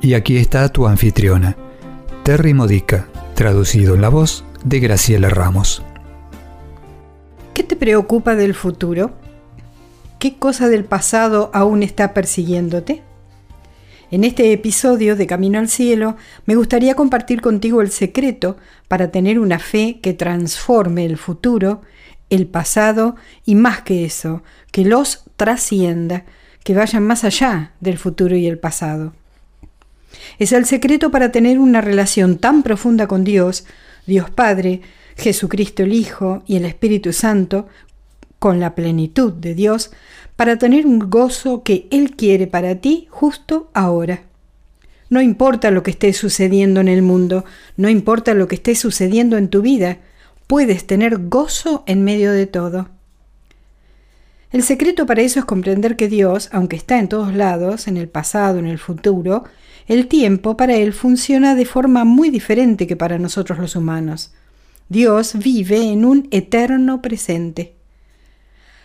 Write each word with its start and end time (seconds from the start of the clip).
Y 0.00 0.14
aquí 0.14 0.36
está 0.36 0.68
tu 0.68 0.86
anfitriona, 0.86 1.56
Terry 2.22 2.54
Modica, 2.54 3.08
traducido 3.34 3.96
en 3.96 4.00
la 4.00 4.08
voz 4.08 4.44
de 4.64 4.78
Graciela 4.78 5.28
Ramos. 5.28 5.82
¿Qué 7.52 7.64
te 7.64 7.74
preocupa 7.74 8.36
del 8.36 8.54
futuro? 8.54 9.10
¿Qué 10.20 10.36
cosa 10.36 10.68
del 10.68 10.84
pasado 10.84 11.50
aún 11.52 11.82
está 11.82 12.14
persiguiéndote? 12.14 13.02
En 14.12 14.22
este 14.22 14.52
episodio 14.52 15.16
de 15.16 15.26
Camino 15.26 15.58
al 15.58 15.68
Cielo 15.68 16.16
me 16.46 16.54
gustaría 16.54 16.94
compartir 16.94 17.40
contigo 17.40 17.82
el 17.82 17.90
secreto 17.90 18.56
para 18.86 19.10
tener 19.10 19.40
una 19.40 19.58
fe 19.58 19.98
que 20.00 20.14
transforme 20.14 21.06
el 21.06 21.18
futuro, 21.18 21.82
el 22.30 22.46
pasado 22.46 23.16
y 23.44 23.56
más 23.56 23.82
que 23.82 24.04
eso, 24.04 24.44
que 24.70 24.84
los 24.84 25.24
trascienda, 25.36 26.24
que 26.62 26.74
vayan 26.74 27.04
más 27.04 27.24
allá 27.24 27.72
del 27.80 27.98
futuro 27.98 28.36
y 28.36 28.46
el 28.46 28.60
pasado. 28.60 29.12
Es 30.38 30.52
el 30.52 30.64
secreto 30.66 31.10
para 31.10 31.32
tener 31.32 31.58
una 31.58 31.80
relación 31.80 32.38
tan 32.38 32.62
profunda 32.62 33.06
con 33.06 33.24
Dios, 33.24 33.66
Dios 34.06 34.30
Padre, 34.30 34.80
Jesucristo 35.16 35.82
el 35.82 35.92
Hijo 35.92 36.42
y 36.46 36.56
el 36.56 36.64
Espíritu 36.64 37.12
Santo, 37.12 37.66
con 38.38 38.60
la 38.60 38.74
plenitud 38.74 39.32
de 39.32 39.54
Dios, 39.54 39.90
para 40.36 40.56
tener 40.56 40.86
un 40.86 41.10
gozo 41.10 41.62
que 41.62 41.88
Él 41.90 42.14
quiere 42.14 42.46
para 42.46 42.76
ti 42.76 43.08
justo 43.10 43.70
ahora. 43.74 44.22
No 45.10 45.20
importa 45.20 45.70
lo 45.70 45.82
que 45.82 45.90
esté 45.90 46.12
sucediendo 46.12 46.80
en 46.80 46.88
el 46.88 47.02
mundo, 47.02 47.44
no 47.76 47.88
importa 47.88 48.34
lo 48.34 48.46
que 48.46 48.56
esté 48.56 48.74
sucediendo 48.74 49.36
en 49.36 49.48
tu 49.48 49.62
vida, 49.62 49.98
puedes 50.46 50.86
tener 50.86 51.28
gozo 51.28 51.82
en 51.86 52.04
medio 52.04 52.32
de 52.32 52.46
todo. 52.46 52.88
El 54.50 54.62
secreto 54.62 55.06
para 55.06 55.22
eso 55.22 55.40
es 55.40 55.44
comprender 55.44 55.96
que 55.96 56.08
Dios, 56.08 56.48
aunque 56.52 56.76
está 56.76 56.98
en 56.98 57.08
todos 57.08 57.34
lados, 57.34 57.88
en 57.88 57.96
el 57.96 58.08
pasado, 58.08 58.58
en 58.58 58.66
el 58.66 58.78
futuro, 58.78 59.44
el 59.88 60.06
tiempo 60.06 60.56
para 60.56 60.74
Él 60.74 60.92
funciona 60.92 61.54
de 61.54 61.64
forma 61.64 62.04
muy 62.04 62.28
diferente 62.30 62.86
que 62.86 62.94
para 62.94 63.18
nosotros 63.18 63.58
los 63.58 63.74
humanos. 63.74 64.32
Dios 64.88 65.32
vive 65.34 65.82
en 65.82 66.04
un 66.04 66.28
eterno 66.30 67.02
presente. 67.02 67.74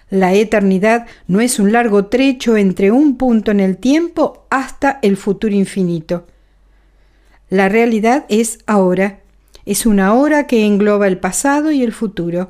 La 0.09 0.33
eternidad 0.33 1.05
no 1.27 1.41
es 1.41 1.59
un 1.59 1.71
largo 1.71 2.05
trecho 2.05 2.55
entre 2.55 2.91
un 2.91 3.17
punto 3.17 3.51
en 3.51 3.59
el 3.59 3.77
tiempo 3.77 4.45
hasta 4.49 4.99
el 5.01 5.17
futuro 5.17 5.53
infinito. 5.53 6.25
La 7.49 7.67
realidad 7.67 8.25
es 8.29 8.59
ahora. 8.65 9.19
Es 9.65 9.85
una 9.85 10.13
hora 10.13 10.47
que 10.47 10.65
engloba 10.65 11.07
el 11.07 11.17
pasado 11.17 11.71
y 11.71 11.83
el 11.83 11.91
futuro. 11.91 12.49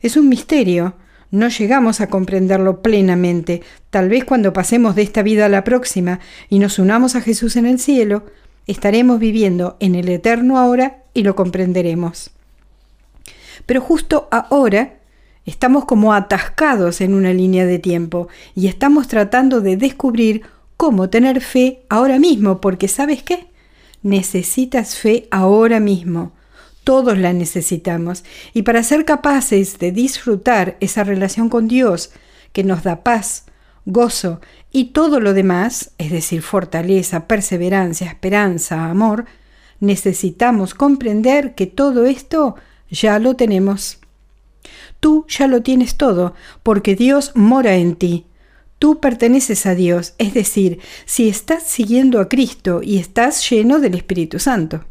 Es 0.00 0.16
un 0.16 0.28
misterio, 0.28 0.94
no 1.32 1.48
llegamos 1.48 2.00
a 2.00 2.08
comprenderlo 2.08 2.82
plenamente. 2.82 3.62
Tal 3.90 4.08
vez 4.08 4.24
cuando 4.24 4.52
pasemos 4.52 4.94
de 4.94 5.02
esta 5.02 5.22
vida 5.22 5.46
a 5.46 5.48
la 5.48 5.64
próxima 5.64 6.20
y 6.48 6.60
nos 6.60 6.78
unamos 6.78 7.16
a 7.16 7.22
Jesús 7.22 7.56
en 7.56 7.66
el 7.66 7.80
cielo, 7.80 8.26
estaremos 8.66 9.18
viviendo 9.18 9.76
en 9.80 9.94
el 9.94 10.08
eterno 10.10 10.58
ahora 10.58 11.02
y 11.14 11.22
lo 11.24 11.34
comprenderemos. 11.34 12.30
Pero 13.64 13.80
justo 13.80 14.28
ahora 14.30 14.98
estamos 15.46 15.86
como 15.86 16.12
atascados 16.12 17.00
en 17.00 17.14
una 17.14 17.32
línea 17.32 17.64
de 17.64 17.78
tiempo 17.78 18.28
y 18.54 18.66
estamos 18.66 19.08
tratando 19.08 19.62
de 19.62 19.78
descubrir 19.78 20.42
cómo 20.76 21.08
tener 21.08 21.40
fe 21.40 21.82
ahora 21.88 22.18
mismo, 22.18 22.60
porque 22.60 22.88
¿sabes 22.88 23.22
qué? 23.22 23.46
Necesitas 24.02 24.96
fe 24.96 25.28
ahora 25.30 25.80
mismo. 25.80 26.32
Todos 26.84 27.16
la 27.16 27.32
necesitamos 27.32 28.24
y 28.52 28.62
para 28.62 28.82
ser 28.82 29.04
capaces 29.04 29.78
de 29.78 29.92
disfrutar 29.92 30.76
esa 30.80 31.04
relación 31.04 31.48
con 31.48 31.68
Dios 31.68 32.10
que 32.52 32.64
nos 32.64 32.82
da 32.82 33.02
paz, 33.02 33.44
gozo 33.84 34.40
y 34.70 34.86
todo 34.86 35.20
lo 35.20 35.34
demás, 35.34 35.92
es 35.98 36.10
decir, 36.10 36.42
fortaleza, 36.42 37.26
perseverancia, 37.26 38.08
esperanza, 38.08 38.86
amor, 38.86 39.26
necesitamos 39.80 40.74
comprender 40.74 41.54
que 41.54 41.66
todo 41.66 42.04
esto 42.06 42.56
ya 42.90 43.18
lo 43.18 43.34
tenemos. 43.34 43.98
Tú 45.00 45.26
ya 45.28 45.48
lo 45.48 45.62
tienes 45.62 45.96
todo, 45.96 46.34
porque 46.62 46.94
Dios 46.94 47.32
mora 47.34 47.74
en 47.74 47.96
ti. 47.96 48.26
Tú 48.78 49.00
perteneces 49.00 49.66
a 49.66 49.74
Dios, 49.74 50.14
es 50.18 50.34
decir, 50.34 50.78
si 51.04 51.28
estás 51.28 51.64
siguiendo 51.64 52.20
a 52.20 52.28
Cristo 52.28 52.80
y 52.82 52.98
estás 52.98 53.48
lleno 53.48 53.78
del 53.80 53.94
Espíritu 53.94 54.38
Santo. 54.38 54.84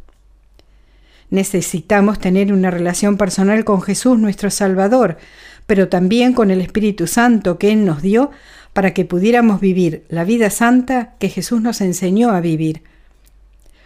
Necesitamos 1.31 2.19
tener 2.19 2.53
una 2.53 2.69
relación 2.69 3.17
personal 3.17 3.63
con 3.63 3.81
Jesús 3.81 4.19
nuestro 4.19 4.51
Salvador, 4.51 5.17
pero 5.65 5.87
también 5.87 6.33
con 6.33 6.51
el 6.51 6.59
Espíritu 6.59 7.07
Santo 7.07 7.57
que 7.57 7.71
Él 7.71 7.85
nos 7.85 8.01
dio 8.01 8.31
para 8.73 8.93
que 8.93 9.05
pudiéramos 9.05 9.61
vivir 9.61 10.03
la 10.09 10.25
vida 10.25 10.49
santa 10.49 11.15
que 11.19 11.29
Jesús 11.29 11.61
nos 11.61 11.79
enseñó 11.79 12.31
a 12.31 12.41
vivir. 12.41 12.83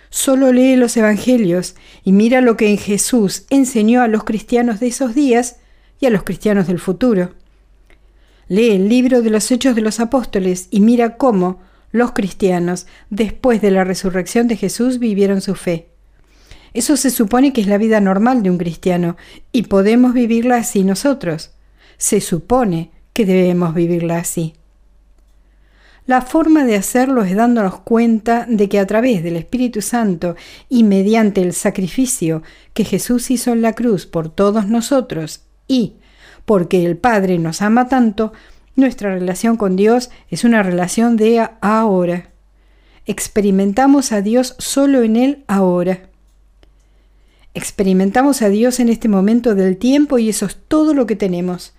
Solo 0.10 0.52
lee 0.52 0.76
los 0.76 0.98
Evangelios 0.98 1.76
y 2.04 2.14
mira 2.14 2.42
lo 2.42 2.58
que 2.58 2.70
en 2.70 2.80
Jesús 2.80 3.46
enseñó 3.52 4.02
a 4.02 4.08
los 4.08 4.24
cristianos 4.24 4.80
de 4.80 4.88
esos 4.88 5.14
días 5.14 5.58
y 6.00 6.08
a 6.08 6.10
los 6.10 6.24
cristianos 6.24 6.66
del 6.66 6.80
futuro. 6.80 7.34
Lee 8.48 8.72
el 8.72 8.90
libro 8.90 9.22
de 9.22 9.30
los 9.30 9.52
Hechos 9.52 9.76
de 9.76 9.82
los 9.82 10.00
Apóstoles 10.00 10.68
y 10.72 10.80
mira 10.80 11.18
cómo 11.18 11.60
los 11.92 12.12
cristianos, 12.14 12.88
después 13.12 13.62
de 13.62 13.72
la 13.72 13.84
resurrección 13.84 14.48
de 14.48 14.58
Jesús, 14.58 14.98
vivieron 14.98 15.42
su 15.42 15.54
fe. 15.54 15.95
Eso 16.76 16.98
se 16.98 17.10
supone 17.10 17.54
que 17.54 17.62
es 17.62 17.68
la 17.68 17.78
vida 17.78 18.02
normal 18.02 18.44
de 18.44 18.50
un 18.50 18.58
cristiano 18.58 19.16
y 19.54 19.64
podemos 19.64 20.14
vivirla 20.14 20.58
así 20.58 20.84
nosotros. 20.84 21.52
Se 21.98 22.20
supone 22.20 22.92
que 23.14 23.26
debemos 23.26 23.74
vivirla 23.74 24.18
así. 24.18 24.56
La 26.06 26.22
forma 26.22 26.66
de 26.66 26.76
hacerlo 26.76 27.24
es 27.24 27.34
dándonos 27.34 27.80
cuenta 27.80 28.46
de 28.50 28.68
que 28.68 28.80
a 28.80 28.86
través 28.86 29.24
del 29.24 29.38
Espíritu 29.38 29.82
Santo 29.82 30.36
y 30.68 30.84
mediante 30.84 31.42
el 31.42 31.54
sacrificio 31.54 32.44
que 32.74 32.84
Jesús 32.84 33.32
hizo 33.32 33.54
en 33.54 33.62
la 33.62 33.72
cruz 33.72 34.06
por 34.06 34.28
todos 34.28 34.68
nosotros 34.68 35.46
y 35.70 35.94
porque 36.44 36.86
el 36.86 36.98
Padre 36.98 37.40
nos 37.40 37.62
ama 37.62 37.88
tanto, 37.88 38.34
nuestra 38.76 39.14
relación 39.14 39.56
con 39.56 39.78
Dios 39.78 40.10
es 40.30 40.44
una 40.44 40.62
relación 40.62 41.16
de 41.16 41.48
ahora. 41.62 42.32
Experimentamos 43.06 44.12
a 44.12 44.22
Dios 44.22 44.56
solo 44.60 45.04
en 45.04 45.16
Él 45.16 45.46
ahora. 45.48 46.10
Experimentamos 47.56 48.42
a 48.42 48.50
Dios 48.50 48.82
en 48.82 48.90
este 48.90 49.08
momento 49.08 49.56
del 49.56 49.78
tiempo 49.78 50.20
y 50.20 50.28
eso 50.28 50.46
es 50.46 50.58
todo 50.68 50.94
lo 50.94 51.06
que 51.06 51.16
tenemos. 51.16 51.74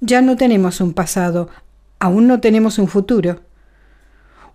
Ya 0.00 0.22
no 0.22 0.38
tenemos 0.38 0.80
un 0.80 0.94
pasado, 0.94 1.50
aún 1.98 2.26
no 2.26 2.40
tenemos 2.40 2.78
un 2.78 2.88
futuro. 2.88 3.40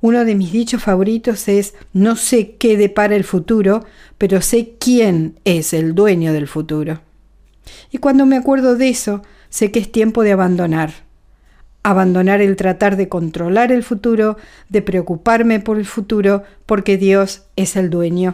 Uno 0.02 0.26
de 0.26 0.34
mis 0.34 0.52
dichos 0.52 0.82
favoritos 0.82 1.48
es, 1.48 1.76
no 1.94 2.16
sé 2.16 2.56
qué 2.56 2.76
depara 2.76 3.16
el 3.16 3.24
futuro, 3.24 3.86
pero 4.18 4.42
sé 4.42 4.74
quién 4.80 5.40
es 5.46 5.74
el 5.74 5.94
dueño 5.94 6.34
del 6.34 6.48
futuro. 6.48 7.02
Y 7.92 8.00
cuando 8.00 8.26
me 8.26 8.36
acuerdo 8.36 8.76
de 8.76 8.90
eso, 8.90 9.22
sé 9.50 9.72
que 9.72 9.80
es 9.80 9.92
tiempo 9.92 10.24
de 10.24 10.32
abandonar. 10.32 10.92
Abandonar 11.84 12.42
el 12.42 12.56
tratar 12.56 12.98
de 12.98 13.10
controlar 13.10 13.72
el 13.72 13.84
futuro, 13.84 14.38
de 14.69 14.81
preocuparme 14.81 15.60
por 15.60 15.78
el 15.78 15.86
futuro, 15.86 16.42
porque 16.66 16.98
Dios 16.98 17.44
es 17.56 17.76
el 17.76 17.92
dueño. 17.92 18.34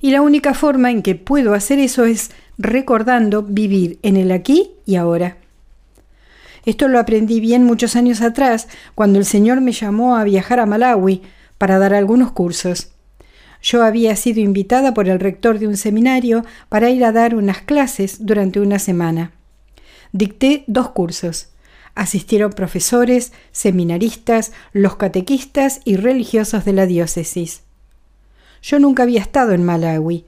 Y 0.00 0.10
la 0.12 0.22
única 0.22 0.54
forma 0.54 0.90
en 0.90 1.02
que 1.02 1.14
puedo 1.14 1.54
hacer 1.54 1.78
eso 1.78 2.04
es 2.04 2.30
recordando 2.56 3.42
vivir 3.42 3.98
en 4.02 4.16
el 4.16 4.30
aquí 4.30 4.72
y 4.86 4.96
ahora. 4.96 5.38
Esto 6.64 6.88
lo 6.88 6.98
aprendí 6.98 7.40
bien 7.40 7.64
muchos 7.64 7.96
años 7.96 8.20
atrás, 8.20 8.68
cuando 8.94 9.18
el 9.18 9.24
Señor 9.24 9.60
me 9.60 9.72
llamó 9.72 10.16
a 10.16 10.24
viajar 10.24 10.60
a 10.60 10.66
Malawi 10.66 11.22
para 11.56 11.78
dar 11.78 11.94
algunos 11.94 12.32
cursos. 12.32 12.90
Yo 13.62 13.82
había 13.82 14.14
sido 14.16 14.40
invitada 14.40 14.94
por 14.94 15.08
el 15.08 15.18
rector 15.18 15.58
de 15.58 15.66
un 15.66 15.76
seminario 15.76 16.44
para 16.68 16.90
ir 16.90 17.04
a 17.04 17.12
dar 17.12 17.34
unas 17.34 17.62
clases 17.62 18.24
durante 18.24 18.60
una 18.60 18.78
semana. 18.78 19.32
Dicté 20.12 20.64
dos 20.66 20.90
cursos. 20.90 21.48
Asistieron 21.94 22.52
profesores, 22.52 23.32
seminaristas, 23.50 24.52
los 24.72 24.96
catequistas 24.96 25.80
y 25.84 25.96
religiosos 25.96 26.64
de 26.64 26.72
la 26.72 26.86
diócesis. 26.86 27.62
Yo 28.62 28.78
nunca 28.78 29.04
había 29.04 29.20
estado 29.20 29.52
en 29.52 29.64
Malawi, 29.64 30.24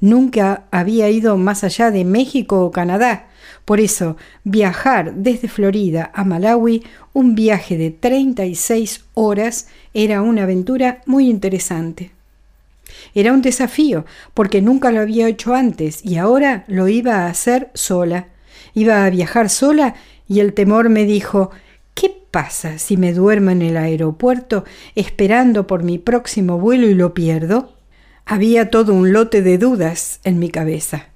nunca 0.00 0.64
había 0.70 1.08
ido 1.10 1.36
más 1.36 1.64
allá 1.64 1.90
de 1.90 2.04
México 2.04 2.64
o 2.64 2.70
Canadá, 2.70 3.28
Por 3.64 3.80
eso, 3.80 4.16
viajar 4.44 5.14
desde 5.14 5.48
Florida 5.48 6.10
a 6.14 6.24
Malawi, 6.24 6.82
un 7.14 7.34
viaje 7.34 7.78
de 7.78 7.90
36 7.90 9.04
horas, 9.14 9.68
era 9.94 10.20
una 10.20 10.42
aventura 10.42 11.00
muy 11.06 11.30
interesante. 11.30 12.10
Era 13.14 13.32
un 13.32 13.42
desafío, 13.42 14.04
porque 14.34 14.60
nunca 14.60 14.90
lo 14.90 15.00
había 15.00 15.28
hecho 15.28 15.54
antes 15.54 16.04
y 16.04 16.16
ahora 16.16 16.64
lo 16.68 16.88
iba 16.88 17.20
a 17.20 17.28
hacer 17.28 17.70
sola. 17.74 18.28
Iba 18.74 19.04
a 19.04 19.10
viajar 19.10 19.48
sola 19.48 19.94
y 20.28 20.40
el 20.40 20.52
temor 20.52 20.88
me 20.88 21.04
dijo, 21.04 21.50
¿qué 21.94 22.14
pasa 22.30 22.78
si 22.78 22.96
me 22.96 23.12
duermo 23.12 23.50
en 23.50 23.62
el 23.62 23.76
aeropuerto 23.76 24.64
esperando 24.94 25.66
por 25.66 25.82
mi 25.82 25.98
próximo 25.98 26.58
vuelo 26.58 26.86
y 26.88 26.94
lo 26.94 27.14
pierdo? 27.14 27.73
Había 28.26 28.70
todo 28.70 28.94
un 28.94 29.12
lote 29.12 29.42
de 29.42 29.58
dudas 29.58 30.20
en 30.24 30.38
mi 30.38 30.48
cabeza. 30.48 31.08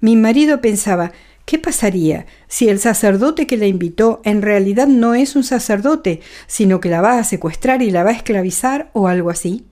Mi 0.00 0.14
marido 0.14 0.60
pensaba, 0.60 1.12
¿qué 1.44 1.58
pasaría 1.58 2.26
si 2.46 2.68
el 2.68 2.78
sacerdote 2.78 3.48
que 3.48 3.56
la 3.56 3.66
invitó 3.66 4.20
en 4.24 4.42
realidad 4.42 4.86
no 4.86 5.14
es 5.14 5.34
un 5.34 5.42
sacerdote, 5.42 6.20
sino 6.46 6.80
que 6.80 6.88
la 6.88 7.00
va 7.00 7.18
a 7.18 7.24
secuestrar 7.24 7.82
y 7.82 7.90
la 7.90 8.04
va 8.04 8.10
a 8.10 8.14
esclavizar 8.14 8.90
o 8.92 9.08
algo 9.08 9.30
así? 9.30 9.66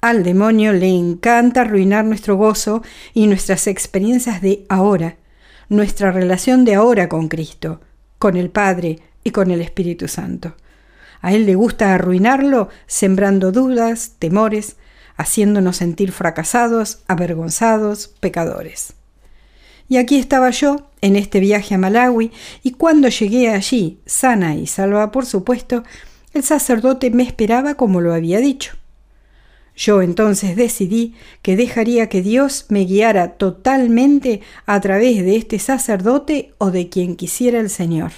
Al 0.00 0.22
demonio 0.22 0.72
le 0.72 0.88
encanta 0.88 1.62
arruinar 1.62 2.04
nuestro 2.04 2.36
gozo 2.36 2.82
y 3.12 3.26
nuestras 3.26 3.66
experiencias 3.66 4.40
de 4.40 4.66
ahora, 4.68 5.16
nuestra 5.68 6.12
relación 6.12 6.64
de 6.64 6.74
ahora 6.74 7.08
con 7.08 7.28
Cristo, 7.28 7.80
con 8.18 8.36
el 8.36 8.50
Padre 8.50 9.00
y 9.24 9.30
con 9.30 9.50
el 9.50 9.62
Espíritu 9.62 10.06
Santo. 10.06 10.54
A 11.22 11.32
Él 11.32 11.46
le 11.46 11.54
gusta 11.54 11.94
arruinarlo 11.94 12.68
sembrando 12.86 13.50
dudas, 13.50 14.12
temores, 14.18 14.76
haciéndonos 15.16 15.76
sentir 15.76 16.12
fracasados, 16.12 17.00
avergonzados, 17.06 18.08
pecadores. 18.08 18.94
Y 19.88 19.98
aquí 19.98 20.18
estaba 20.18 20.50
yo, 20.50 20.88
en 21.00 21.16
este 21.16 21.40
viaje 21.40 21.74
a 21.74 21.78
Malawi, 21.78 22.32
y 22.62 22.72
cuando 22.72 23.08
llegué 23.08 23.50
allí, 23.50 24.00
sana 24.06 24.56
y 24.56 24.66
salva 24.66 25.10
por 25.10 25.26
supuesto, 25.26 25.84
el 26.32 26.42
sacerdote 26.42 27.10
me 27.10 27.22
esperaba 27.22 27.74
como 27.74 28.00
lo 28.00 28.14
había 28.14 28.38
dicho. 28.38 28.76
Yo 29.76 30.02
entonces 30.02 30.56
decidí 30.56 31.14
que 31.42 31.56
dejaría 31.56 32.08
que 32.08 32.22
Dios 32.22 32.66
me 32.68 32.84
guiara 32.84 33.32
totalmente 33.32 34.40
a 34.66 34.80
través 34.80 35.24
de 35.24 35.36
este 35.36 35.58
sacerdote 35.58 36.52
o 36.58 36.70
de 36.70 36.88
quien 36.88 37.16
quisiera 37.16 37.58
el 37.58 37.70
Señor. 37.70 38.12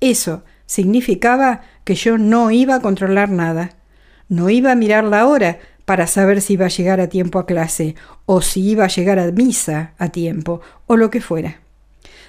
Eso 0.00 0.44
significaba 0.66 1.62
que 1.84 1.94
yo 1.94 2.16
no 2.16 2.50
iba 2.50 2.76
a 2.76 2.80
controlar 2.80 3.30
nada, 3.30 3.76
no 4.28 4.50
iba 4.50 4.72
a 4.72 4.76
mirar 4.76 5.04
la 5.04 5.26
hora 5.26 5.58
para 5.86 6.06
saber 6.06 6.42
si 6.42 6.52
iba 6.52 6.66
a 6.66 6.68
llegar 6.68 7.00
a 7.00 7.08
tiempo 7.08 7.38
a 7.38 7.46
clase 7.46 7.94
o 8.26 8.42
si 8.42 8.68
iba 8.68 8.84
a 8.84 8.88
llegar 8.88 9.18
a 9.18 9.32
misa 9.32 9.94
a 9.96 10.10
tiempo 10.10 10.60
o 10.86 10.98
lo 10.98 11.08
que 11.08 11.22
fuera. 11.22 11.60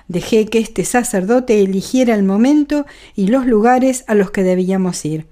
Dejé 0.08 0.46
que 0.46 0.60
este 0.60 0.86
sacerdote 0.86 1.62
eligiera 1.62 2.16
el 2.16 2.24
momento 2.24 2.86
y 3.14 3.28
los 3.28 3.46
lugares 3.46 4.06
a 4.08 4.16
los 4.16 4.32
que 4.32 4.44
debíamos 4.44 5.04
ir 5.04 5.28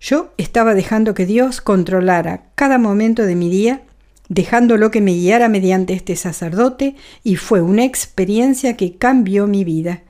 yo 0.00 0.32
estaba 0.36 0.74
dejando 0.74 1.14
que 1.14 1.26
Dios 1.26 1.60
controlara 1.60 2.44
cada 2.54 2.78
momento 2.78 3.24
de 3.24 3.34
mi 3.34 3.50
día, 3.50 3.82
dejándolo 4.28 4.90
que 4.90 5.00
me 5.00 5.12
guiara 5.12 5.48
mediante 5.48 5.92
este 5.92 6.14
sacerdote, 6.14 6.94
y 7.24 7.36
fue 7.36 7.62
una 7.62 7.84
experiencia 7.84 8.76
que 8.76 8.96
cambió 8.96 9.46
mi 9.46 9.64
vida. 9.64 10.02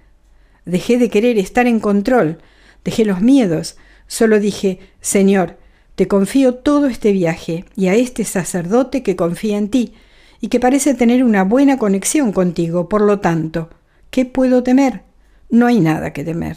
Dejé 0.67 0.99
de 0.99 1.09
querer 1.09 1.39
estar 1.39 1.67
en 1.67 1.81
control, 1.81 2.39
dejé 2.85 3.05
los 3.05 3.23
miedos, 3.23 3.79
solo 4.07 4.41
dije, 4.41 4.81
Señor, 5.01 5.57
te 5.99 6.07
confío 6.07 6.55
todo 6.55 6.87
este 6.87 7.11
viaje 7.11 7.65
y 7.75 7.89
a 7.89 7.97
este 7.97 8.23
sacerdote 8.23 9.03
que 9.03 9.17
confía 9.17 9.59
en 9.59 9.69
ti 9.69 9.95
y 10.41 10.47
que 10.47 10.61
parece 10.61 10.95
tener 10.95 11.25
una 11.25 11.43
buena 11.43 11.77
conexión 11.77 12.31
contigo, 12.31 12.89
por 12.89 13.01
lo 13.01 13.19
tanto, 13.19 13.69
¿qué 14.11 14.25
puedo 14.25 14.63
temer? 14.63 15.03
No 15.51 15.67
hay 15.67 15.81
nada 15.81 16.13
que 16.13 16.23
temer. 16.23 16.57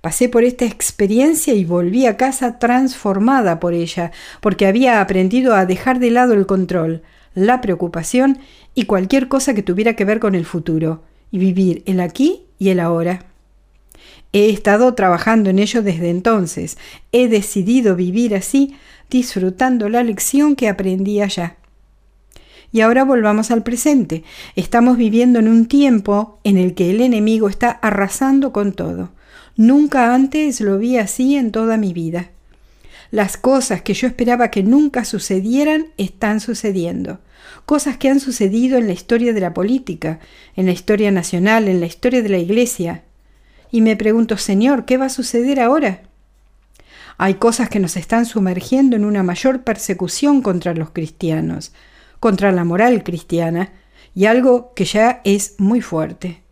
Pasé 0.00 0.30
por 0.30 0.42
esta 0.42 0.64
experiencia 0.64 1.52
y 1.52 1.66
volví 1.66 2.06
a 2.06 2.16
casa 2.16 2.58
transformada 2.58 3.60
por 3.60 3.74
ella, 3.74 4.10
porque 4.40 4.66
había 4.66 5.02
aprendido 5.02 5.54
a 5.54 5.66
dejar 5.66 5.98
de 5.98 6.10
lado 6.10 6.32
el 6.32 6.46
control, 6.46 7.02
la 7.34 7.60
preocupación 7.60 8.38
y 8.74 8.86
cualquier 8.86 9.28
cosa 9.28 9.52
que 9.52 9.62
tuviera 9.62 9.96
que 9.96 10.06
ver 10.06 10.18
con 10.18 10.34
el 10.34 10.46
futuro, 10.46 11.02
y 11.30 11.36
vivir 11.36 11.82
el 11.84 12.00
aquí 12.00 12.46
y 12.58 12.70
el 12.70 12.80
ahora. 12.80 13.26
He 14.32 14.50
estado 14.50 14.94
trabajando 14.94 15.50
en 15.50 15.58
ello 15.58 15.82
desde 15.82 16.10
entonces. 16.10 16.76
He 17.12 17.28
decidido 17.28 17.96
vivir 17.96 18.34
así, 18.34 18.76
disfrutando 19.10 19.88
la 19.88 20.02
lección 20.02 20.54
que 20.54 20.68
aprendí 20.68 21.20
allá. 21.20 21.56
Y 22.70 22.82
ahora 22.82 23.04
volvamos 23.04 23.50
al 23.50 23.62
presente. 23.62 24.24
Estamos 24.54 24.98
viviendo 24.98 25.38
en 25.38 25.48
un 25.48 25.66
tiempo 25.66 26.38
en 26.44 26.58
el 26.58 26.74
que 26.74 26.90
el 26.90 27.00
enemigo 27.00 27.48
está 27.48 27.70
arrasando 27.70 28.52
con 28.52 28.72
todo. 28.72 29.10
Nunca 29.56 30.14
antes 30.14 30.60
lo 30.60 30.78
vi 30.78 30.98
así 30.98 31.36
en 31.36 31.50
toda 31.50 31.78
mi 31.78 31.92
vida. 31.92 32.30
Las 33.10 33.38
cosas 33.38 33.80
que 33.80 33.94
yo 33.94 34.06
esperaba 34.06 34.50
que 34.50 34.62
nunca 34.62 35.06
sucedieran 35.06 35.86
están 35.96 36.40
sucediendo. 36.40 37.20
Cosas 37.64 37.96
que 37.96 38.10
han 38.10 38.20
sucedido 38.20 38.76
en 38.76 38.86
la 38.86 38.92
historia 38.92 39.32
de 39.32 39.40
la 39.40 39.54
política, 39.54 40.20
en 40.54 40.66
la 40.66 40.72
historia 40.72 41.10
nacional, 41.10 41.68
en 41.68 41.80
la 41.80 41.86
historia 41.86 42.22
de 42.22 42.28
la 42.28 42.38
iglesia. 42.38 43.04
Y 43.70 43.80
me 43.80 43.96
pregunto, 43.96 44.36
Señor, 44.36 44.84
¿qué 44.84 44.96
va 44.96 45.06
a 45.06 45.10
suceder 45.10 45.60
ahora? 45.60 46.02
Hay 47.18 47.34
cosas 47.34 47.68
que 47.68 47.80
nos 47.80 47.96
están 47.96 48.26
sumergiendo 48.26 48.96
en 48.96 49.04
una 49.04 49.22
mayor 49.22 49.62
persecución 49.64 50.40
contra 50.40 50.74
los 50.74 50.90
cristianos, 50.90 51.72
contra 52.20 52.52
la 52.52 52.64
moral 52.64 53.02
cristiana, 53.02 53.72
y 54.14 54.26
algo 54.26 54.72
que 54.74 54.84
ya 54.84 55.20
es 55.24 55.54
muy 55.58 55.80
fuerte. 55.80 56.42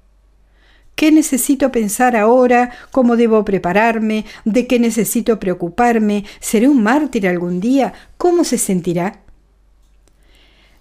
¿Qué 0.97 1.13
necesito 1.13 1.71
pensar 1.71 2.17
ahora? 2.17 2.71
¿Cómo 2.91 3.17
debo 3.17 3.45
prepararme? 3.45 4.25
¿De 4.45 4.67
qué 4.67 4.79
necesito 4.79 5.39
preocuparme? 5.39 6.25
¿Seré 6.41 6.69
un 6.69 6.83
mártir 6.83 7.29
algún 7.29 7.61
día? 7.61 7.93
¿Cómo 8.17 8.45
se 8.45 8.57
sentirá? 8.57 9.21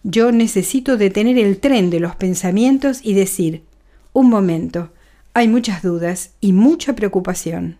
Yo 0.03 0.31
necesito 0.31 0.97
detener 0.97 1.37
el 1.37 1.59
tren 1.59 1.89
de 1.89 1.99
los 1.99 2.15
pensamientos 2.15 2.99
y 3.03 3.13
decir, 3.13 3.63
un 4.13 4.29
momento, 4.29 4.91
hay 5.35 5.49
muchas 5.49 5.83
dudas 5.83 6.31
y 6.39 6.53
mucha 6.53 6.95
preocupación. 6.95 7.77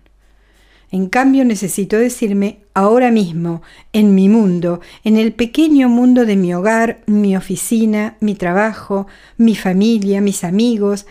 En 0.91 1.07
cambio 1.07 1.45
necesito 1.45 1.97
decirme 1.97 2.59
ahora 2.73 3.11
mismo, 3.11 3.61
en 3.93 4.13
mi 4.13 4.27
mundo, 4.27 4.81
en 5.05 5.15
el 5.15 5.31
pequeño 5.31 5.87
mundo 5.87 6.25
de 6.25 6.35
mi 6.35 6.53
hogar, 6.53 7.01
mi 7.05 7.35
oficina, 7.37 8.17
mi 8.19 8.35
trabajo, 8.35 9.07
mi 9.37 9.55
familia, 9.55 10.19
mis 10.19 10.43
amigos, 10.43 11.07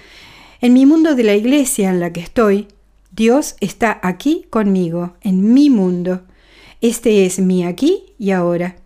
en 0.61 0.75
mi 0.75 0.85
mundo 0.85 1.15
de 1.15 1.25
la 1.25 1.35
iglesia 1.35 1.89
en 1.89 1.99
la 1.99 2.13
que 2.13 2.21
estoy, 2.21 2.69
Dios 3.11 3.57
está 3.61 3.99
aquí 4.03 4.47
conmigo, 4.51 5.15
en 5.23 5.55
mi 5.55 5.71
mundo. 5.71 6.25
Este 6.83 7.25
es 7.25 7.39
mi 7.39 7.65
aquí 7.65 8.13
y 8.19 8.33
ahora. 8.33 8.77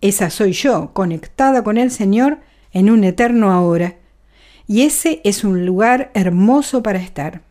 Esa 0.00 0.30
soy 0.30 0.52
yo, 0.52 0.92
conectada 0.92 1.64
con 1.64 1.78
el 1.78 1.90
Señor 1.90 2.38
en 2.72 2.90
un 2.90 3.02
eterno 3.02 3.50
ahora. 3.50 3.96
Y 4.72 4.82
ese 4.82 5.20
es 5.24 5.44
un 5.44 5.66
lugar 5.66 6.10
hermoso 6.14 6.82
para 6.82 6.98
estar. 6.98 7.42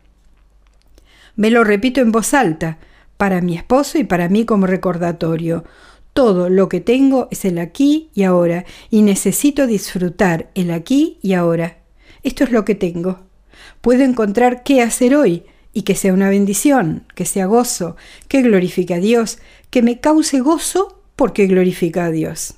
Me 1.35 1.51
lo 1.51 1.63
repito 1.63 2.01
en 2.01 2.11
voz 2.11 2.33
alta, 2.33 2.79
para 3.17 3.41
mi 3.41 3.55
esposo 3.55 3.99
y 3.99 4.03
para 4.03 4.27
mí 4.27 4.45
como 4.45 4.65
recordatorio. 4.65 5.63
Todo 6.13 6.49
lo 6.49 6.67
que 6.67 6.81
tengo 6.81 7.27
es 7.29 7.45
el 7.45 7.59
aquí 7.59 8.09
y 8.15 8.23
ahora, 8.23 8.65
y 8.89 9.03
necesito 9.03 9.67
disfrutar 9.67 10.49
el 10.55 10.71
aquí 10.71 11.19
y 11.21 11.33
ahora. 11.33 11.77
Esto 12.23 12.43
es 12.43 12.51
lo 12.51 12.65
que 12.65 12.73
tengo 12.73 13.19
puedo 13.81 14.03
encontrar 14.03 14.63
qué 14.63 14.81
hacer 14.81 15.15
hoy 15.15 15.43
y 15.73 15.83
que 15.83 15.95
sea 15.95 16.13
una 16.13 16.29
bendición, 16.29 17.05
que 17.15 17.25
sea 17.25 17.45
gozo, 17.45 17.95
que 18.27 18.41
glorifique 18.41 18.93
a 18.93 18.99
Dios, 18.99 19.39
que 19.69 19.81
me 19.81 19.99
cause 19.99 20.39
gozo 20.39 21.01
porque 21.15 21.47
glorifica 21.47 22.05
a 22.05 22.11
Dios. 22.11 22.55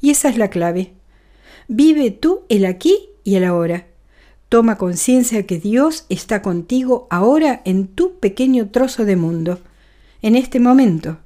Y 0.00 0.10
esa 0.10 0.28
es 0.28 0.36
la 0.36 0.48
clave. 0.48 0.92
Vive 1.68 2.10
tú 2.10 2.44
el 2.48 2.66
aquí 2.66 3.08
y 3.24 3.34
el 3.36 3.44
ahora. 3.44 3.86
Toma 4.48 4.76
conciencia 4.76 5.46
que 5.46 5.58
Dios 5.58 6.06
está 6.08 6.42
contigo 6.42 7.08
ahora 7.10 7.62
en 7.64 7.88
tu 7.88 8.20
pequeño 8.20 8.68
trozo 8.68 9.04
de 9.04 9.16
mundo, 9.16 9.60
en 10.22 10.36
este 10.36 10.60
momento. 10.60 11.18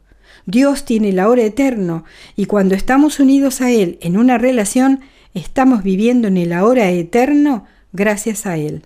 Dios 0.46 0.86
tiene 0.86 1.12
la 1.12 1.28
hora 1.28 1.42
eterno 1.42 2.04
y 2.36 2.46
cuando 2.46 2.74
estamos 2.74 3.20
unidos 3.20 3.60
a 3.60 3.70
Él 3.70 3.98
en 4.00 4.16
una 4.16 4.38
relación, 4.38 5.00
estamos 5.34 5.82
viviendo 5.82 6.28
en 6.28 6.38
el 6.38 6.54
ahora 6.54 6.90
eterno 6.90 7.66
gracias 7.92 8.46
a 8.46 8.56
Él. 8.56 8.82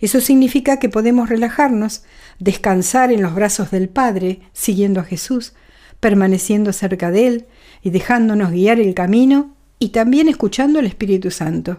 Eso 0.00 0.20
significa 0.20 0.78
que 0.78 0.88
podemos 0.88 1.28
relajarnos, 1.28 2.04
descansar 2.38 3.12
en 3.12 3.22
los 3.22 3.34
brazos 3.34 3.70
del 3.70 3.88
Padre, 3.88 4.40
siguiendo 4.52 5.00
a 5.00 5.04
Jesús, 5.04 5.54
permaneciendo 6.00 6.72
cerca 6.72 7.10
de 7.10 7.26
Él 7.26 7.46
y 7.82 7.90
dejándonos 7.90 8.52
guiar 8.52 8.78
el 8.78 8.94
camino 8.94 9.54
y 9.78 9.88
también 9.88 10.28
escuchando 10.28 10.78
al 10.78 10.86
Espíritu 10.86 11.30
Santo. 11.30 11.78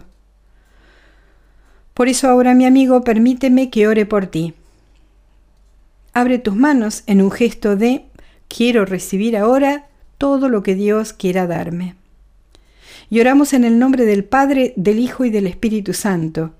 Por 1.98 2.06
eso 2.06 2.28
ahora, 2.28 2.54
mi 2.54 2.64
amigo, 2.64 3.02
permíteme 3.02 3.70
que 3.70 3.88
ore 3.88 4.06
por 4.06 4.28
ti. 4.28 4.54
Abre 6.12 6.38
tus 6.38 6.54
manos 6.54 7.02
en 7.08 7.20
un 7.20 7.32
gesto 7.32 7.74
de 7.74 8.04
quiero 8.46 8.84
recibir 8.84 9.36
ahora 9.36 9.88
todo 10.16 10.48
lo 10.48 10.62
que 10.62 10.76
Dios 10.76 11.12
quiera 11.12 11.48
darme. 11.48 11.96
Y 13.10 13.18
oramos 13.18 13.52
en 13.52 13.64
el 13.64 13.80
nombre 13.80 14.04
del 14.04 14.22
Padre, 14.22 14.74
del 14.76 15.00
Hijo 15.00 15.24
y 15.24 15.30
del 15.30 15.48
Espíritu 15.48 15.92
Santo. 15.92 16.54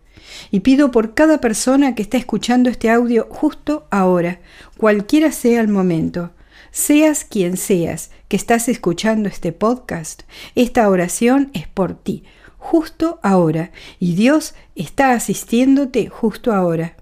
Y 0.51 0.59
pido 0.59 0.91
por 0.91 1.15
cada 1.15 1.41
persona 1.41 1.95
que 1.95 2.03
está 2.03 2.17
escuchando 2.19 2.69
este 2.69 2.91
audio 2.91 3.29
justo 3.31 3.87
ahora, 3.93 4.41
cualquiera 4.77 5.31
sea 5.31 5.61
el 5.61 5.69
momento, 5.69 6.33
seas 6.73 7.23
quien 7.23 7.57
seas 7.57 8.11
que 8.27 8.37
estás 8.37 8.69
escuchando 8.69 9.29
este 9.29 9.53
podcast, 9.53 10.23
esta 10.57 10.89
oración 10.89 11.53
es 11.55 11.69
por 11.69 11.95
ti, 11.95 12.25
justo 12.59 13.19
ahora, 13.23 13.71
y 13.99 14.15
Dios 14.15 14.55
está 14.75 15.13
asistiéndote 15.13 16.09
justo 16.09 16.53
ahora. 16.53 16.97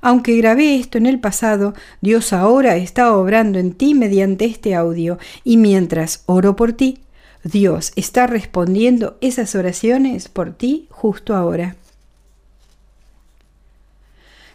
Aunque 0.00 0.36
grabé 0.36 0.76
esto 0.76 0.98
en 0.98 1.06
el 1.06 1.20
pasado, 1.20 1.74
Dios 2.00 2.32
ahora 2.32 2.76
está 2.76 3.14
obrando 3.14 3.58
en 3.58 3.72
ti 3.72 3.94
mediante 3.94 4.44
este 4.44 4.74
audio, 4.74 5.18
y 5.44 5.56
mientras 5.56 6.22
oro 6.26 6.56
por 6.56 6.72
ti, 6.72 7.00
Dios 7.44 7.92
está 7.96 8.26
respondiendo 8.26 9.16
esas 9.20 9.54
oraciones 9.54 10.28
por 10.28 10.52
ti 10.52 10.86
justo 10.90 11.34
ahora. 11.34 11.76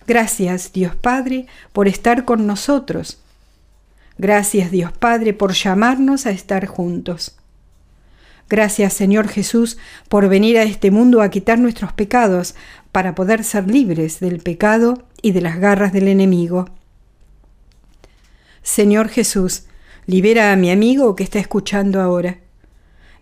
Gracias, 0.07 0.71
Dios 0.71 0.95
Padre, 0.95 1.47
por 1.73 1.87
estar 1.87 2.25
con 2.25 2.45
nosotros. 2.45 3.17
Gracias, 4.17 4.69
Dios 4.69 4.91
Padre, 4.91 5.33
por 5.33 5.53
llamarnos 5.53 6.27
a 6.27 6.31
estar 6.31 6.67
juntos. 6.67 7.35
Gracias, 8.47 8.93
Señor 8.93 9.27
Jesús, 9.27 9.77
por 10.07 10.29
venir 10.29 10.57
a 10.57 10.63
este 10.63 10.91
mundo 10.91 11.21
a 11.21 11.29
quitar 11.29 11.59
nuestros 11.59 11.93
pecados, 11.93 12.55
para 12.91 13.15
poder 13.15 13.43
ser 13.43 13.69
libres 13.69 14.19
del 14.19 14.39
pecado 14.39 15.03
y 15.21 15.31
de 15.31 15.41
las 15.41 15.59
garras 15.59 15.91
del 15.91 16.07
enemigo. 16.07 16.69
Señor 18.61 19.09
Jesús, 19.09 19.63
libera 20.05 20.51
a 20.51 20.55
mi 20.55 20.71
amigo 20.71 21.15
que 21.15 21.23
está 21.23 21.39
escuchando 21.39 22.01
ahora. 22.01 22.39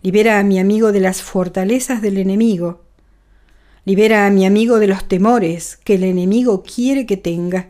Libera 0.02 0.40
a 0.40 0.44
mi 0.44 0.60
amigo 0.60 0.92
de 0.92 1.00
las 1.00 1.22
fortalezas 1.22 2.02
del 2.02 2.18
enemigo. 2.18 2.82
Libera 3.86 4.26
a 4.26 4.30
mi 4.30 4.46
amigo 4.46 4.80
de 4.80 4.88
los 4.88 5.08
temores 5.08 5.78
que 5.84 5.96
el 5.96 6.04
enemigo 6.04 6.64
quiere 6.64 7.06
que 7.06 7.18
tenga. 7.18 7.70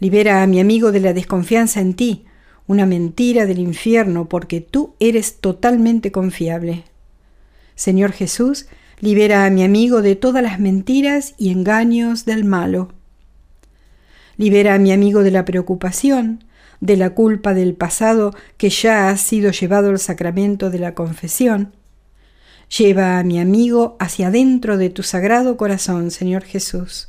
Libera 0.00 0.42
a 0.42 0.46
mi 0.46 0.60
amigo 0.60 0.92
de 0.92 1.00
la 1.00 1.12
desconfianza 1.12 1.80
en 1.80 1.94
ti, 1.94 2.24
una 2.68 2.86
mentira 2.86 3.46
del 3.46 3.58
infierno, 3.58 4.28
porque 4.28 4.60
tú 4.60 4.94
eres 5.00 5.40
totalmente 5.40 6.12
confiable. 6.12 6.84
Señor 7.74 8.12
Jesús, 8.12 8.66
libera 9.00 9.44
a 9.44 9.50
mi 9.50 9.64
amigo 9.64 10.02
de 10.02 10.14
todas 10.14 10.42
las 10.42 10.60
mentiras 10.60 11.34
y 11.38 11.50
engaños 11.50 12.24
del 12.24 12.44
malo. 12.44 12.92
Libera 14.36 14.74
a 14.74 14.78
mi 14.78 14.92
amigo 14.92 15.22
de 15.22 15.30
la 15.30 15.44
preocupación, 15.44 16.44
de 16.80 16.96
la 16.96 17.10
culpa 17.10 17.54
del 17.54 17.74
pasado 17.74 18.32
que 18.56 18.70
ya 18.70 19.08
ha 19.08 19.16
sido 19.16 19.50
llevado 19.50 19.88
al 19.90 19.98
sacramento 19.98 20.70
de 20.70 20.78
la 20.78 20.94
confesión. 20.94 21.72
Lleva 22.76 23.18
a 23.18 23.24
mi 23.24 23.40
amigo 23.40 23.96
hacia 23.98 24.30
dentro 24.30 24.76
de 24.76 24.90
tu 24.90 25.02
sagrado 25.02 25.56
corazón, 25.56 26.10
Señor 26.10 26.44
Jesús. 26.44 27.08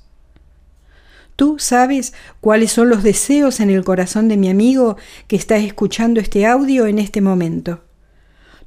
Tú 1.39 1.55
sabes 1.57 2.11
cuáles 2.41 2.73
son 2.73 2.89
los 2.89 3.01
deseos 3.01 3.61
en 3.61 3.69
el 3.69 3.85
corazón 3.85 4.27
de 4.27 4.35
mi 4.35 4.49
amigo 4.49 4.97
que 5.27 5.37
está 5.37 5.55
escuchando 5.55 6.19
este 6.19 6.45
audio 6.45 6.85
en 6.85 6.99
este 6.99 7.21
momento. 7.21 7.79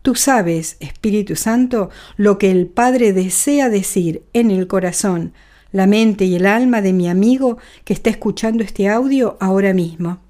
Tú 0.00 0.14
sabes, 0.14 0.78
Espíritu 0.80 1.36
Santo, 1.36 1.90
lo 2.16 2.38
que 2.38 2.50
el 2.50 2.66
Padre 2.66 3.12
desea 3.12 3.68
decir 3.68 4.22
en 4.32 4.50
el 4.50 4.68
corazón, 4.68 5.34
la 5.70 5.86
mente 5.86 6.24
y 6.24 6.36
el 6.36 6.46
alma 6.46 6.80
de 6.80 6.94
mi 6.94 7.10
amigo 7.10 7.58
que 7.84 7.92
está 7.92 8.08
escuchando 8.08 8.64
este 8.64 8.88
audio 8.88 9.36
ahora 9.38 9.74
mismo. 9.74 10.20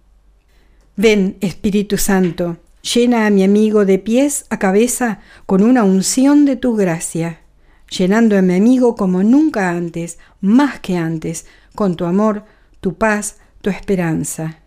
Ven, 0.96 1.36
Espíritu 1.42 1.96
Santo, 1.96 2.56
llena 2.82 3.24
a 3.24 3.30
mi 3.30 3.44
amigo 3.44 3.84
de 3.84 4.00
pies 4.00 4.46
a 4.50 4.58
cabeza 4.58 5.20
con 5.46 5.62
una 5.62 5.84
unción 5.84 6.44
de 6.44 6.56
tu 6.56 6.74
gracia, 6.74 7.38
llenando 7.88 8.36
a 8.36 8.42
mi 8.42 8.56
amigo 8.56 8.96
como 8.96 9.22
nunca 9.22 9.70
antes, 9.70 10.18
más 10.40 10.80
que 10.80 10.96
antes, 10.96 11.46
con 11.74 11.96
tu 11.96 12.04
amor, 12.04 12.44
tu 12.80 12.94
paz, 12.94 13.36
tu 13.60 13.70
esperanza. 13.70 14.58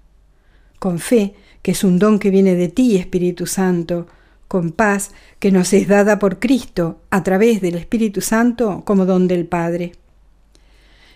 Con 0.80 1.00
fe, 1.00 1.36
que 1.62 1.72
es 1.72 1.84
un 1.84 2.00
don 2.00 2.20
que 2.20 2.30
viene 2.30 2.56
de 2.56 2.68
ti, 2.68 2.98
Espíritu 2.98 3.48
Santo, 3.48 4.08
con 4.48 4.72
paz, 4.72 5.12
que 5.40 5.52
nos 5.52 5.74
es 5.74 5.88
dada 5.88 6.20
por 6.20 6.40
Cristo 6.40 7.02
a 7.10 7.24
través 7.24 7.62
del 7.62 7.76
Espíritu 7.76 8.22
Santo 8.22 8.84
como 8.86 9.06
don 9.06 9.28
del 9.28 9.48
Padre. 9.48 9.94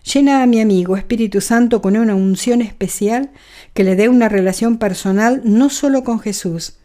Llena 0.03 0.41
a 0.41 0.48
mi 0.48 0.62
amigo 0.62 0.98
Espíritu 0.98 1.41
Santo 1.41 1.81
con 1.81 1.96
una 1.98 2.15
unción 2.15 2.62
especial 2.62 3.31
que 3.74 3.84
le 3.84 3.96
dé 3.96 4.10
una 4.10 4.29
relación 4.29 4.77
personal 4.77 5.41
no 5.43 5.69
solo 5.69 6.03
con 6.03 6.19
Jesús, 6.19 6.79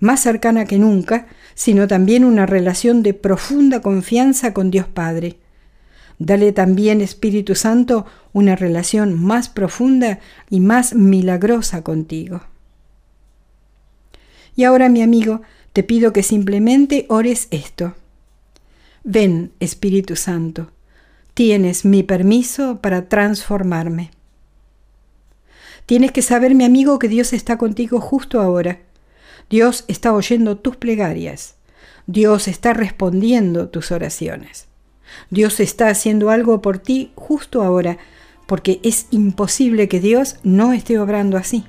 más 0.00 0.20
cercana 0.20 0.64
que 0.64 0.78
nunca, 0.78 1.26
sino 1.54 1.88
también 1.88 2.24
una 2.24 2.46
relación 2.46 3.02
de 3.02 3.14
profunda 3.14 3.80
confianza 3.80 4.54
con 4.54 4.70
Dios 4.70 4.86
Padre. 4.86 5.38
Dale 6.18 6.52
también, 6.52 7.00
Espíritu 7.00 7.54
Santo, 7.54 8.04
una 8.32 8.56
relación 8.56 9.22
más 9.22 9.48
profunda 9.48 10.20
y 10.50 10.60
más 10.60 10.94
milagrosa 10.94 11.82
contigo. 11.82 12.42
Y 14.56 14.64
ahora, 14.64 14.88
mi 14.88 15.02
amigo, 15.02 15.42
te 15.72 15.82
pido 15.82 16.12
que 16.12 16.22
simplemente 16.22 17.06
ores 17.08 17.48
esto. 17.50 17.94
Ven, 19.04 19.52
Espíritu 19.60 20.16
Santo, 20.16 20.70
tienes 21.34 21.84
mi 21.84 22.02
permiso 22.02 22.80
para 22.80 23.08
transformarme. 23.08 24.10
Tienes 25.86 26.12
que 26.12 26.22
saber, 26.22 26.54
mi 26.54 26.64
amigo, 26.64 26.98
que 26.98 27.08
Dios 27.08 27.32
está 27.32 27.56
contigo 27.56 28.00
justo 28.00 28.40
ahora. 28.40 28.80
Dios 29.48 29.84
está 29.88 30.12
oyendo 30.12 30.58
tus 30.58 30.76
plegarias. 30.76 31.54
Dios 32.06 32.48
está 32.48 32.74
respondiendo 32.74 33.68
tus 33.68 33.92
oraciones. 33.92 34.66
Dios 35.30 35.60
está 35.60 35.88
haciendo 35.88 36.30
algo 36.30 36.60
por 36.60 36.78
ti 36.78 37.12
justo 37.14 37.62
ahora, 37.62 37.98
porque 38.48 38.80
es 38.82 39.08
imposible 39.10 39.88
que 39.88 40.00
Dios 40.00 40.36
no 40.42 40.72
esté 40.72 40.98
obrando 40.98 41.36
así. 41.36 41.66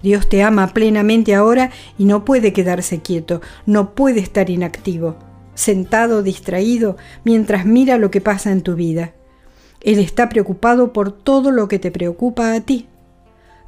Dios 0.00 0.28
te 0.28 0.44
ama 0.44 0.68
plenamente 0.68 1.34
ahora 1.34 1.72
y 1.98 2.04
no 2.04 2.24
puede 2.24 2.52
quedarse 2.52 3.00
quieto, 3.00 3.40
no 3.66 3.92
puede 3.96 4.20
estar 4.20 4.48
inactivo, 4.48 5.16
sentado, 5.54 6.22
distraído, 6.22 6.96
mientras 7.24 7.66
mira 7.66 7.98
lo 7.98 8.12
que 8.12 8.20
pasa 8.20 8.52
en 8.52 8.62
tu 8.62 8.76
vida. 8.76 9.14
Él 9.82 9.98
está 9.98 10.28
preocupado 10.28 10.92
por 10.92 11.10
todo 11.10 11.50
lo 11.50 11.66
que 11.66 11.80
te 11.80 11.90
preocupa 11.90 12.52
a 12.52 12.60
ti. 12.60 12.86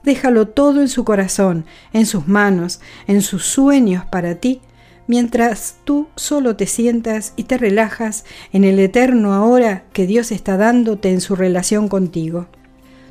Déjalo 0.04 0.46
todo 0.46 0.80
en 0.80 0.88
su 0.88 1.04
corazón, 1.04 1.64
en 1.92 2.06
sus 2.06 2.28
manos, 2.28 2.80
en 3.08 3.22
sus 3.22 3.44
sueños 3.44 4.04
para 4.06 4.36
ti 4.36 4.60
mientras 5.08 5.76
tú 5.82 6.06
solo 6.14 6.54
te 6.54 6.66
sientas 6.66 7.32
y 7.34 7.44
te 7.44 7.58
relajas 7.58 8.24
en 8.52 8.62
el 8.62 8.78
eterno 8.78 9.34
ahora 9.34 9.84
que 9.92 10.06
Dios 10.06 10.30
está 10.30 10.56
dándote 10.56 11.10
en 11.10 11.20
su 11.20 11.34
relación 11.34 11.88
contigo. 11.88 12.46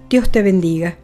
Dios 0.09 0.31
te 0.31 0.41
bendiga. 0.41 0.95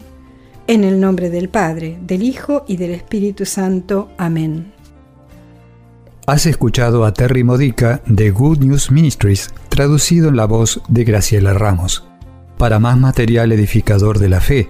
En 0.65 0.85
el 0.85 1.01
nombre 1.01 1.29
del 1.29 1.49
Padre, 1.49 1.97
del 2.01 2.23
Hijo 2.23 2.63
y 2.69 2.77
del 2.77 2.91
Espíritu 2.91 3.45
Santo. 3.45 4.09
Amén. 4.17 4.71
Has 6.25 6.45
escuchado 6.45 7.03
a 7.03 7.13
Terry 7.13 7.43
Modica 7.43 8.01
de 8.05 8.29
Good 8.29 8.59
News 8.59 8.89
Ministries, 8.89 9.53
traducido 9.67 10.29
en 10.29 10.37
la 10.37 10.45
voz 10.45 10.81
de 10.87 11.03
Graciela 11.03 11.53
Ramos. 11.53 12.05
Para 12.57 12.79
más 12.79 12.97
material 12.97 13.51
edificador 13.51 14.19
de 14.19 14.29
la 14.29 14.39
fe, 14.39 14.69